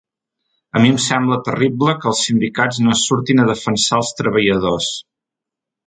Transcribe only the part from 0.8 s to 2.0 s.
mi em sembla terrible